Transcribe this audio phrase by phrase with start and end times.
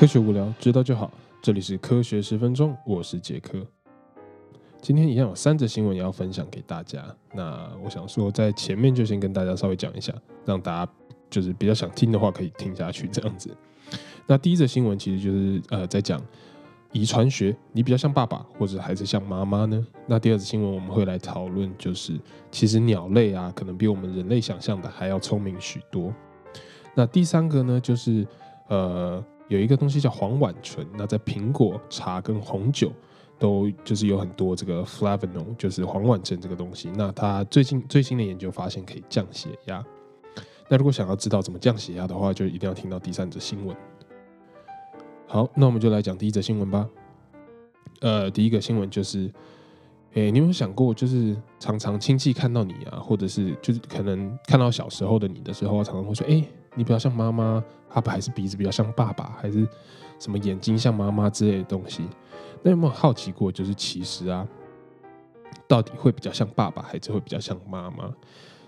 [0.00, 1.12] 科学无聊，知道就好。
[1.42, 3.60] 这里是科学十分钟，我是杰克。
[4.80, 7.04] 今天一样有三则新闻要分享给大家。
[7.34, 10.10] 那我想说，在前面就先跟大家稍微讲一下，
[10.46, 10.90] 让大家
[11.28, 13.54] 就是比较想听的话可以听下去这样子。
[14.26, 16.18] 那第一则新闻其实就是呃在讲
[16.92, 19.86] 遗传学，你比较像爸爸，或者还是像妈妈呢？
[20.06, 22.18] 那第二则新闻我们会来讨论，就是
[22.50, 26.10] 其实鸟类啊，可能比我们人类想象的还要聪明许多。
[26.94, 28.26] 那第三个呢，就是
[28.68, 29.22] 呃。
[29.50, 32.92] 有一个东西叫黄烷醇，那在苹果、茶跟红酒
[33.36, 36.88] 都就是有很多这个 flavonol，就是黄烷醇这个东西。
[36.94, 39.84] 那它最近最新的研究发现可以降血压。
[40.68, 43.76] 那如果想要知道怎么降血压的话，就一定要听到第三则新闻。
[45.26, 46.88] 好，那我们就来讲第一则新闻吧。
[48.02, 49.28] 呃，第一个新闻就是，
[50.12, 56.44] 诶，你有没有想过，就是常常亲戚看到你啊，或者是就是可能看到小时候的你的时候，常常会说，哎。
[56.74, 59.66] 你比较像妈妈，爸爸还是鼻子比较像爸爸，还是
[60.18, 62.08] 什么眼睛像妈妈之类的东西？
[62.62, 64.46] 那有没有好奇过，就是其实啊，
[65.66, 68.12] 到底会比较像爸爸，还是会比较像妈妈？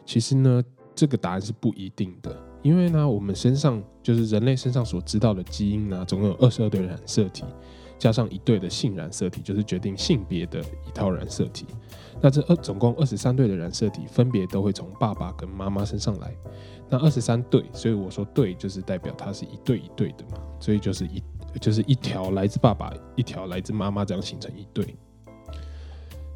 [0.05, 0.63] 其实呢，
[0.95, 7.45] 这个答案是不一定的，因为呢，我们身上就是人类身上所知道的基因呢，总共有二十二对染色体，
[8.03, 11.65] 加上一对的性染色体，就是决定性别的一套染色体。
[12.21, 16.35] 那这二总共二十三对的染色体，分别都会从爸爸跟妈妈身上来。
[16.91, 21.23] 那二十三对，所以我说对，就是代表它是一对一对的嘛，所以就是一
[21.61, 24.97] 就是一条来自爸爸，一条来自妈妈，这样形成一对。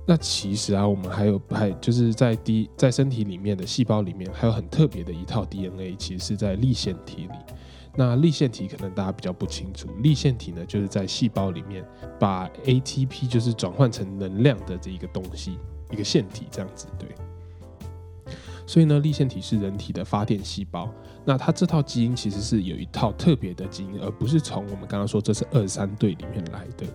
[0.08, 7.34] 那其实啊，我们还有还就是在 D 在身体里面的细胞里面，还有很特别的一套 DNA，其实是在立腺体里。
[7.96, 11.84] 那立腺体可能大家比较不清楚，立腺体呢就是在细胞里面
[12.20, 15.58] 把 ATP 就是转换成能量的这一个东西，
[15.90, 17.08] 一个腺体这样子，对。
[18.66, 20.92] 所以呢，立腺体是人体的发电细胞。
[21.24, 26.86] 那它这套基因其实是有一套特别的基因，而不是从我们刚刚说这是二三对里面来的。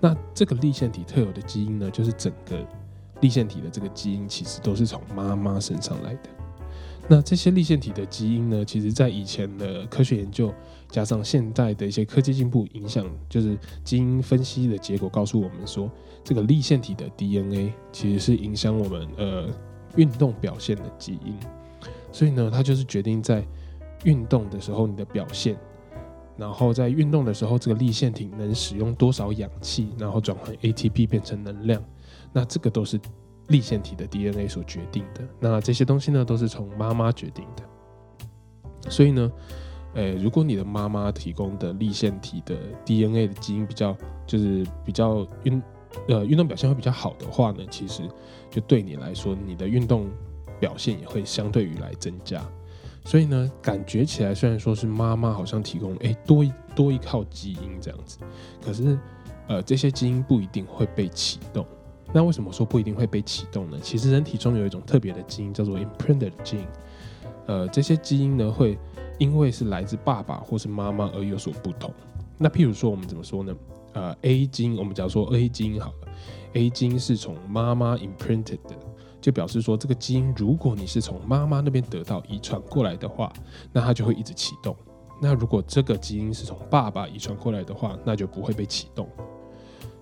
[0.00, 2.56] 那这个立腺体特有的基因呢，就是整个
[3.20, 6.30] 立腺体的这个基因其实都是从妈妈身上来的。
[7.08, 10.52] 那这些立腺体的基因呢，其实在以前的科学研究
[10.88, 15.90] 加上现在的一些科技进步影响，就是基因分析的结果告诉我们说，
[16.22, 19.48] 这个立腺体的 DNA 其实是影响我们呃。
[19.96, 21.34] 运动表现的基因，
[22.12, 23.44] 所以呢，它就是决定在
[24.04, 25.56] 运动的时候你的表现，
[26.36, 31.82] 然后在运动的时候这个立腺体能使用多少氧气，然后转换 ATP 变成能量，
[32.32, 33.00] 那这个都是
[33.48, 35.22] 立腺体的 DNA 所决定的。
[35.40, 38.90] 那这些东西呢，都是从妈妈决定的。
[38.90, 39.30] 所以呢，
[39.94, 43.96] 诶，如果你的妈妈提供的立腺体的 DNA 的基因比较，
[44.26, 45.62] 就是比较运。
[46.08, 48.02] 呃，运动表现会比较好的话呢，其实
[48.50, 50.08] 就对你来说，你的运动
[50.58, 52.40] 表现也会相对于来增加。
[53.04, 58.18] 所以呢，感觉起来虽然说是妈妈好像提供哎多一多一套基因这样子，
[58.64, 58.98] 可是
[59.48, 61.66] 呃这些基因不一定会被启动。
[62.12, 63.78] 那为什么说不一定会被启动呢？
[63.80, 66.66] 其实人体中有一种特别的基因叫做 imprinted gene，
[67.46, 68.78] 呃这些基因呢会
[69.18, 71.92] 因为是来自爸爸或是妈妈而有所不同。
[72.36, 73.54] 那譬如说我们怎么说呢？
[73.92, 76.08] 呃，A 基因，我们假说 A 基因好了
[76.54, 78.76] ，A 基因是从妈妈 imprinted 的，
[79.20, 83.32] 就表示说这个基因，如果你是从妈妈那边得到遗传过来的话，
[83.72, 84.76] 那它就会一直启动。
[85.20, 89.08] 那如果这个基因是从爸爸遗传过来的话，那就不会被启动。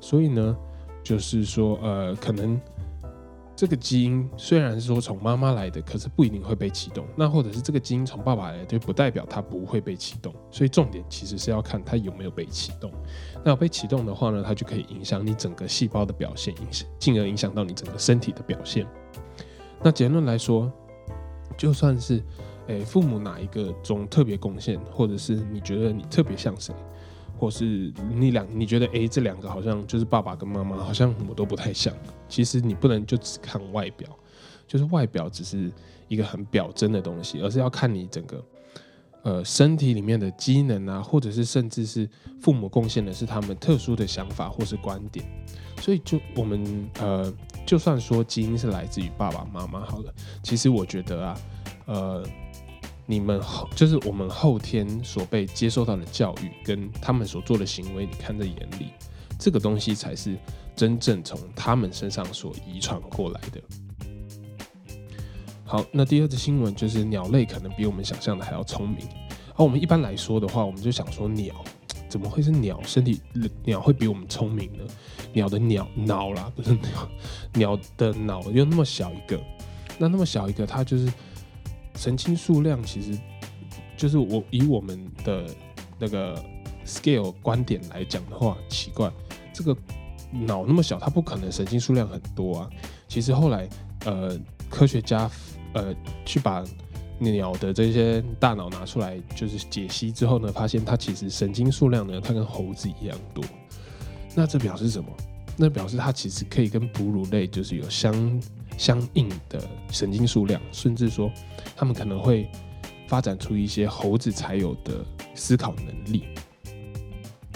[0.01, 0.57] 所以呢，
[1.03, 2.61] 就是说，呃，可能。
[3.59, 7.05] 这个基因虽然说从妈妈来的，可是不一定会被启动。
[7.17, 10.33] 那或者是这个基因从爸爸来，就不代表它不会被启动。
[10.49, 12.89] 所以重点其实是要看它有没有被启动。
[13.45, 18.87] 那被启动的话呢，它就可以影响你整个细胞的表现，影响进而影响到你整个身体的表现。
[19.83, 20.71] 那结论来说，
[21.57, 22.23] 就算是
[22.69, 26.73] 诶父母哪一个中特别贡献，或者是你觉得你特别像谁？
[27.39, 31.95] 或是你两你觉得哎这两个好像就是爸爸跟妈妈好像我都不太像，
[32.29, 34.09] 其实你不能就只看外表，
[34.67, 35.73] 就是外表只是
[36.09, 38.45] 一个很表征的东西，而是要看你整个
[39.23, 42.09] 呃身体里面的机能啊，或者是甚至是
[42.41, 45.25] 父母贡献的是他们特殊的想法或是观点，
[45.81, 47.33] 所以就我们呃
[47.65, 50.13] 就算说基因是来自于爸爸妈妈好了，
[50.43, 51.41] 其实我觉得啊
[51.87, 52.25] 呃。
[53.11, 58.91] 你们后就是我们后天所被接受到的教育，跟他们所做的行为，你看在眼里，
[59.39, 60.37] 这个东西才是
[60.77, 63.63] 真正从他们身上所遗传过来的。
[65.65, 68.99] 好，那第二则新闻就是鸟类可能比我们想象的还要聪明。
[69.57, 71.55] 而我们一般来说的话，我们就想说鸟
[72.11, 72.79] 怎么会是鸟？
[72.83, 73.23] 身体
[73.65, 74.85] 鸟会比我们聪明呢？
[75.33, 77.09] 鸟的鸟脑啦，不是鸟，
[77.55, 79.41] 鸟的脑又那么小一个，
[79.97, 81.11] 那那么小一个，它就是。
[81.99, 83.19] 神经数量其实
[83.97, 85.45] 就是我以我们的
[85.99, 86.41] 那个
[86.87, 89.11] scale 观点来讲的话，奇怪，
[89.53, 89.77] 这个
[90.31, 92.71] 脑那么小，它不可能神经数量很多啊。
[93.09, 93.69] 其实后来，
[94.05, 94.39] 呃，
[94.71, 95.29] 科学家
[95.73, 95.93] 呃
[96.25, 96.65] 去把
[97.19, 103.45] 鸟的这些大脑拿出来，就是解析之后呢，发现它其实神经数量呢，它跟猴子一样多。
[104.37, 105.11] 那这表示什么？
[105.61, 108.43] 那表示它其实可以跟哺乳类就是有相
[108.79, 109.61] 相应的
[109.91, 111.29] 神经数量，甚至说
[111.77, 112.49] 它们可能会
[113.09, 116.25] 发展出一些猴子才有的思考能力。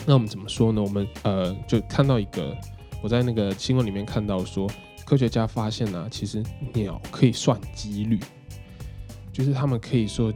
[0.04, 0.82] 那我们怎么说呢？
[0.82, 2.56] 我们呃就看到一个，
[3.00, 4.68] 我在那个新闻里面看到说，
[5.04, 6.42] 科学家发现呢，其实
[6.74, 8.18] 鸟可以算几率，
[9.32, 10.34] 就是他们可以说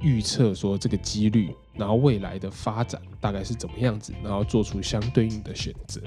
[0.00, 6.00] 预测说这个几率，然后未来的发展大概是怎么样子，然后做出相对应的选择。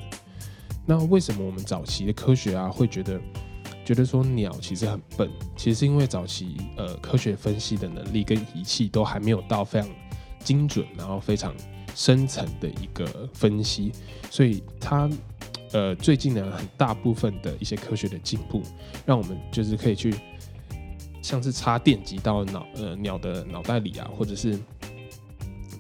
[0.85, 3.21] 那为什么我们早期的科学啊会觉得
[3.85, 5.29] 觉得说鸟其实很笨？
[5.55, 9.89] 其实是因为早期呃科学分析的能力跟仪器都还没有到非常
[10.43, 11.53] 精准，然后非常
[11.95, 13.91] 深层的一个分析，
[14.29, 15.09] 所以它
[15.71, 18.61] 呃最近呢很大部分的一些科学的进步，
[19.05, 20.13] 让我们就是可以去
[21.21, 24.59] 像是插电极到脑呃鸟的脑袋里啊，或者是。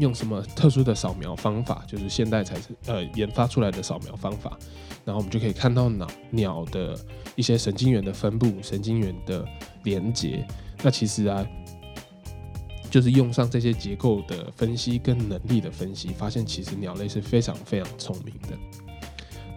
[0.01, 4.57] 用什么特殊的扫描方法，就是现代才是呃研发出来的扫描方法，
[5.05, 6.97] 然后我们就可以看到脑鸟的
[7.35, 9.45] 一些神经元的分布、神经元的
[9.83, 10.43] 连接。
[10.81, 11.45] 那其实啊，
[12.89, 18.57] 就是用上这些结构的分析跟能力的分析，发现其实鸟类是非常非常聪明的。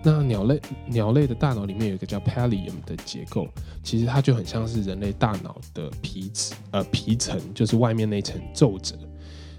[0.03, 3.49] 那鸟类鸟类的大脑里面有一个叫 pallium 的结构，
[3.83, 8.95] 其实它就很像是人类大脑的皮质呃皮层，就是外面那层皱褶。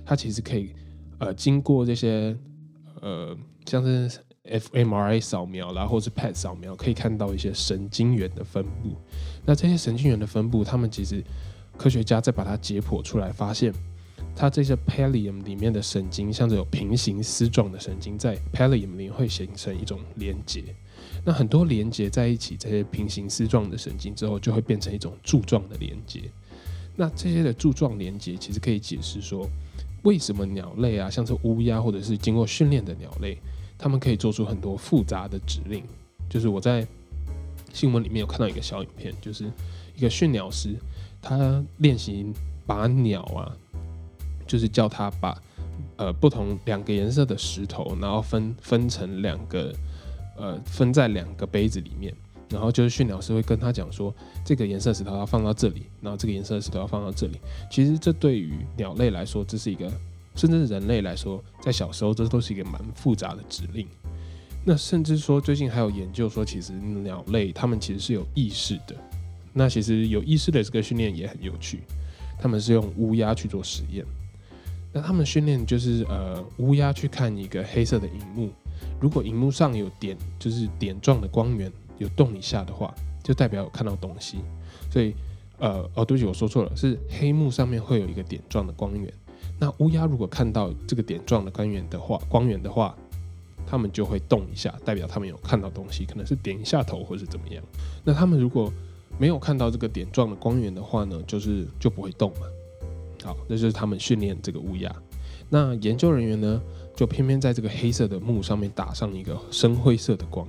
[0.05, 0.69] 它其实可以，
[1.17, 2.37] 呃，经过这些，
[3.01, 3.35] 呃，
[3.65, 8.95] 像是 fMRI 扫描啦，或是 PET 扫描，可以看到一些神经元的分布。
[9.43, 11.23] 那这些神经元的分布，他们其实
[11.75, 13.73] 科学家再把它解剖出来，发现
[14.35, 20.63] 它这些 pallium 里面的神经，像是有平行丝状的神经，在 pallium 里会形成一种连接。
[21.25, 26.21] 那很多连接在一起，这些平行丝状的神经之后，就会变成一种柱状的连接。
[26.95, 29.49] 那这些的柱状连接，其实可以解释说。
[30.05, 33.37] 为什么鸟类啊，像是乌鸦或者是经过训练的鸟类，
[33.77, 35.83] 它们可以做出很多复杂的指令？
[36.29, 36.87] 就是我在
[37.73, 39.51] 新闻里面有看到一个小影片，就是
[39.95, 40.75] 一个训鸟师，
[41.21, 42.25] 他练习
[42.65, 43.51] 把鸟啊，
[44.47, 45.41] 就是叫他把
[45.97, 49.73] 呃不同两个颜色的石头，然后分分成两个
[50.37, 52.13] 呃分在两个杯子里面。
[52.49, 54.13] 然后就是训鸟师会跟他讲说，
[54.45, 57.39] 这个颜色石头要放到这里，然后这个颜色石头要放到这里。
[57.71, 59.91] 其实这对于鸟类来说，这是一个，
[60.35, 63.87] 甚至是人类来说，在小时候这都是一个蛮复杂的指令。
[64.63, 68.95] 那甚至说最近还有研究说，其实鸟类它们其实是有意识的。
[69.51, 71.79] 那其实有意识的这个训练也很有趣，
[72.39, 74.05] 他们是用乌鸦去做实验。
[74.93, 78.49] 那他们训练就是呃乌鸦去看一个黑色的荧幕，
[78.99, 81.71] 如果荧幕上有点就是点状的光源。
[81.97, 82.93] 有动一下的话，
[83.23, 84.37] 就代表有看到东西。
[84.91, 85.13] 所以，
[85.57, 89.11] 呃，哦，对不起，我说错了，是黑幕上面会有一个点状的光源。
[89.59, 92.95] 那乌鸦如果看到这个点状的光源的话，光源的话，
[93.65, 97.63] 它们就会动一下，代表它们有看到东西，可能是点一下头或是怎么样。
[98.03, 98.71] 那它们如果
[99.17, 102.47] 没有看到这个点状的光源的话呢，就是就不会动嘛。
[103.23, 104.93] 好，这就是他们训练这个乌鸦。
[105.49, 106.61] 那研究人员呢，
[106.95, 110.47] 就偏偏在这个黑色的幕上面打上一个深灰色的光。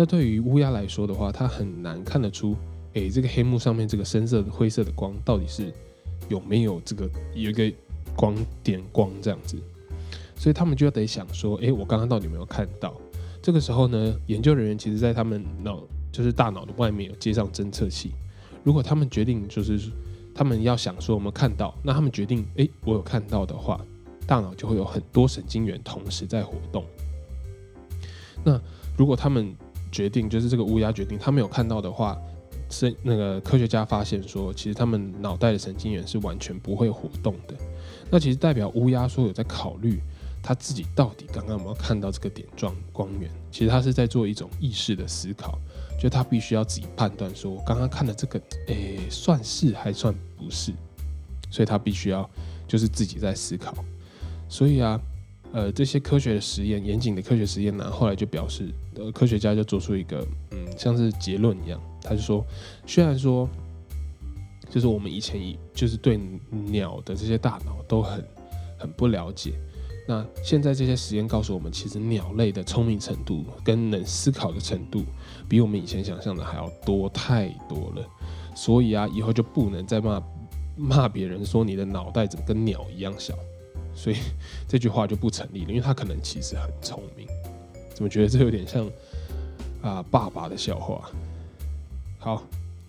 [0.00, 2.54] 那对于乌鸦来说的话，它很难看得出，
[2.92, 5.72] 诶，这个黑幕上面这个深色的灰色的光到底是
[6.28, 7.68] 有没有这个有一个
[8.14, 9.58] 光点光这样子，
[10.36, 12.94] 所以他们就要得想说，诶，我刚刚到底有没有看到？
[13.42, 18.12] 这个时候呢，研究人员其实在他们脑就是大脑的外面有接上侦测器，
[18.62, 19.80] 如果他们决定就是
[20.32, 23.84] 他们要想说我们看到，那他们决定，诶，我有看到的话，
[24.28, 26.84] 大脑就会有很多神经元同时在活动。
[28.44, 28.60] 那
[28.96, 29.52] 如果他们
[29.90, 32.18] 决定就是这个乌鸦决定，他没有看到的话，
[32.70, 37.54] 是那个科学家发现说，其实他们脑袋的神经元是完全不会活动的。
[38.10, 40.00] 那其实代表乌鸦说有在考虑
[40.42, 43.30] 他自己到底刚刚有没有看到这个点状光源。
[43.50, 45.58] 其实他是在做一种意识的思考，
[46.00, 50.72] 就他必须要自己判断说，我刚刚看的这个，诶，算是还算不是，
[51.50, 52.28] 所以他必须要
[52.66, 53.74] 就是自己在思考。
[54.48, 55.00] 所以啊。
[55.52, 62.44] 呃，这些科学的实验，严谨的科学实验呢，后来就表示，呃，科学家就做出一个，嗯，像是结论一样，他就说，
[62.86, 63.48] 虽然说，
[64.68, 68.22] 就是我们以前以就是对鸟的这些大脑都很
[68.78, 69.52] 很不了解，
[70.06, 75.02] 那现在这些实验告诉我们，其实鸟类的聪明程度跟能思考的程度，
[75.48, 78.06] 比我们以前想象的还要多太多了，
[78.54, 80.22] 所以啊，以后就不能再骂
[80.76, 83.34] 骂别人说你的脑袋怎么跟鸟一样小。
[83.98, 84.16] 所以
[84.68, 87.26] 这句话就不成立了，因为他可能其实很聪明。
[87.92, 88.88] 怎么觉得这有点像
[89.82, 91.10] 啊爸爸的笑话？
[92.20, 92.44] 好，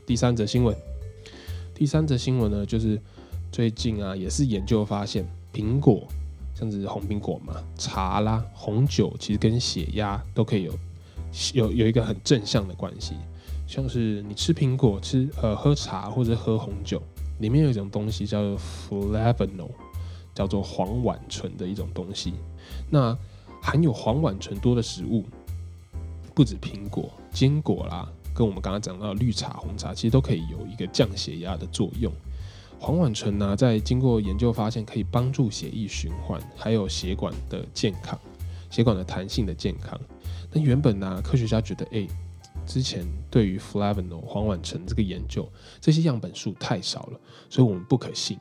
[0.05, 0.75] 第三则新闻，
[1.73, 3.01] 第三则新闻呢，就是
[3.51, 6.07] 最近啊，也是研究发现，苹果
[6.53, 10.73] 像是红苹果嘛，茶啦、红酒，其实跟血压都可以有
[11.53, 13.15] 有有一个很正向的关系。
[13.65, 17.01] 像是你吃苹果、吃呃喝茶或者喝红酒，
[17.39, 19.71] 里面有一种东西叫做 flavonol
[20.39, 22.33] 叫做黄烷醇的一种东西。
[22.89, 23.13] 那
[23.61, 25.25] 含有黄烷醇多的食物，
[26.33, 32.09] 不止苹果、坚果啦，跟我们刚刚讲到绿茶、红茶，其实都可以有一个降血压的作用。
[32.79, 38.17] 黄烷醇呢，在经过研究发现，可以帮助血液循环，还有血管的健康、
[38.69, 39.99] 血管的弹性的健康。
[40.53, 42.07] 那原本呢，科学家觉得，哎。
[42.65, 45.47] 之前对于 flavonol 黄烷醇这个研究，
[45.81, 47.19] 这些样本数太少了，
[47.49, 48.37] 所以我们不可信。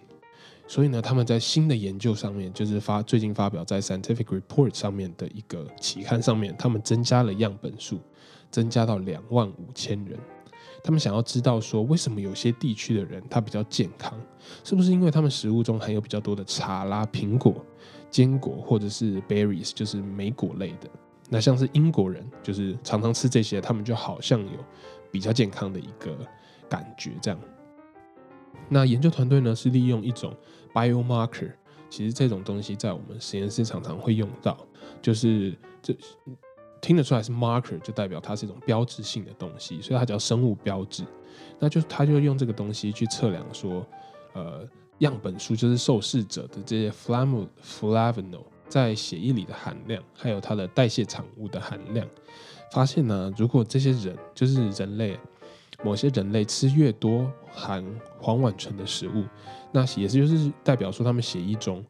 [0.68, 7.98] 所以呢，他们在新的研究上面，就是发最近发表在 Scientific Report 上面的一个期刊上面，他们增加了样本数，
[8.50, 10.18] 增加到两万五千人。
[10.84, 14.12] 他们想要知道说，为什么有些地区的人他比较健康，
[14.62, 17.64] 是不是因为他们食物中含有比较多的茶啦、苹果、
[18.10, 20.88] 坚果或者是 berries，就是莓果类的。
[21.30, 24.64] 那像是英国人，就是常常吃这些，他们就好像有
[25.10, 26.16] 比较健康的一个
[26.68, 27.40] 感觉这样。
[28.68, 30.34] 那研究团队呢是利用一种
[30.72, 31.50] biomarker，
[31.88, 34.56] 其实这种东西在我们实验室常常会用到，
[35.00, 35.96] 就是这
[36.80, 41.04] 听得出来是 marker，就代表它是一种标志性的东西，所以它叫生物标志。
[41.58, 43.87] 那就他就用这个东西去测量说，
[44.32, 44.66] 呃，
[44.98, 48.44] 样本数就是受试者的这些 flam flavonol。
[48.68, 52.06] 在血液里的含量，还有它的代谢产物的含量，
[52.70, 55.18] 发现呢，如果这些人就是人类，
[55.82, 57.85] 某些人类吃越多含
[58.20, 59.25] 黄烷醇的食物，
[59.73, 61.85] 那也是就是代表说他们血液中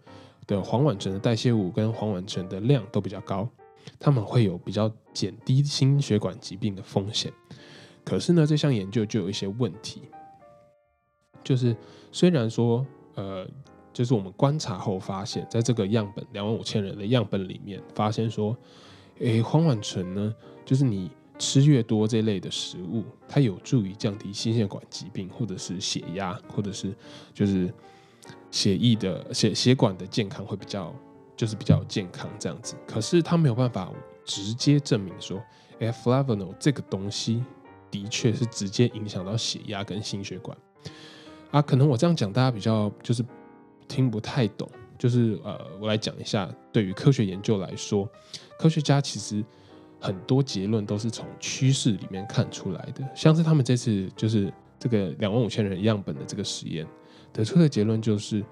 [0.47, 3.49] 的黄烷醇的代谢物跟黄烷醇的量都比较高，
[3.99, 7.33] 他们会有比较减低心血管疾病的风险。
[8.05, 10.03] 可是呢，这项研究就有一些问题，
[11.43, 11.77] 就是
[12.13, 13.47] 虽然说呃。
[13.91, 18.57] 就是我们观察后发现，在这个样本两万五千人的样本里面，发现说，
[19.19, 20.33] 诶，黄烷醇呢，
[20.65, 26.95] 就是你吃越多这类的食物，它有助于降低心血管疾病，或者是血压，或者是
[27.33, 27.73] 就是
[28.51, 30.95] 血液的血血管的健康会比较，
[31.37, 32.75] 就是比较健康这样子。
[32.87, 33.93] 可是它没有办法
[34.25, 35.41] 直接证明说，
[35.79, 37.45] 诶 f l a v o n o l 这个东西
[37.91, 40.57] 的确是直接影响到血压跟心血管。
[41.51, 43.25] 啊，可能我这样讲，大家比较就是。
[43.91, 44.69] 听不太懂，
[44.99, 46.47] 就是呃，我来讲一下。
[46.71, 48.07] 对于科学研究来说，
[48.59, 49.43] 科学家其实
[50.01, 53.07] 很多结论都是从趋势里面看出来的。
[53.15, 56.87] 像是他们这次就是这个两万五千人样本的这个实验
[57.33, 58.45] 得出的结论，就是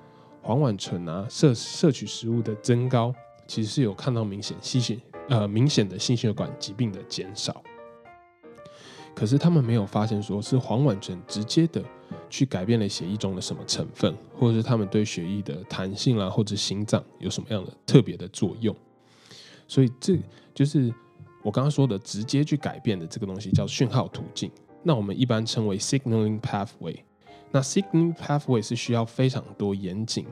[0.42, 3.14] 黄烷醇啊摄摄取食物的增高，
[3.46, 4.98] 其实是有看到明显心血
[5.28, 7.62] 呃明显的心血管疾病的减少。
[9.14, 11.82] 可是他们没有发现说是黄烷醇直接的。
[12.30, 18.74] 去改变了血液中的什么成分，或者是他们对血液的弹性啦，或者心脏有什么样的特别的作用？
[19.66, 20.16] 所以这
[20.54, 20.94] 就是
[21.46, 24.50] 我刚刚说的直接去改变的这个东西，叫讯号途径。
[24.82, 26.96] 那我们一般称为 signaling pathway。
[27.52, 30.26] 那 signaling pathway 是需要非常多严谨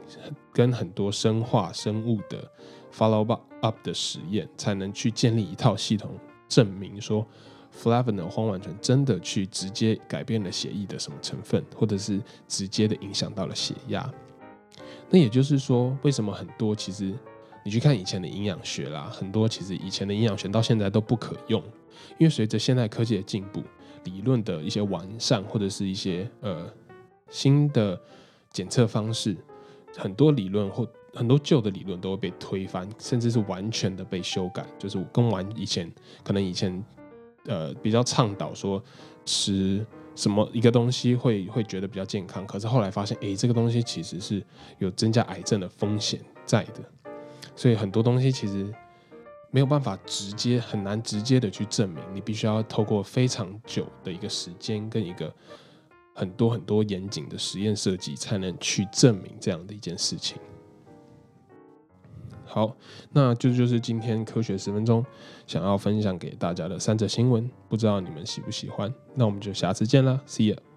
[0.52, 2.50] 跟很多生化生物的
[2.92, 6.10] follow up 的实验，才能去建立一套系统，
[6.48, 7.24] 证明说。
[7.80, 14.08] flavanol 黄烷醇真的去直接改变了血液的什么成分，或者是直接的影响到了血压？
[15.10, 17.12] 那也就是说，为什么很多其实
[17.64, 21.60] 你去看以前的营养学啦，很多其实以前的营养学到现在都不可用，
[22.18, 23.62] 因为随着现代科技的进步，
[24.04, 26.70] 理论的一些完善或者是一些呃
[27.30, 28.00] 新的
[28.50, 29.36] 检测方式，
[29.96, 35.90] 很多理论或很多旧的理论都会被推翻，甚至是完全的被修改，就是跟完以前
[36.22, 36.84] 可能以前。
[37.46, 38.82] 呃，比较倡导说
[39.26, 44.42] 吃什么一个东西会会觉得比较健康，可是后来发现，哎，这个东西其实是
[44.78, 46.82] 有增加癌症的风险在的，
[47.56, 48.72] 所以很多东西其实
[49.50, 55.32] 没有办法直接很难直接的去证明，你必须要透过非常久的一个时间跟一个
[56.14, 60.38] 很多很多严谨的实验设计，才能去证明这样的一件事情。
[62.44, 62.76] 好，
[63.12, 65.04] 那这就是今天科学十分钟
[65.46, 68.92] 想要分享给大家的三则新闻，不知道你们喜不喜欢？
[69.14, 70.73] 那我们就下次见啦，See you。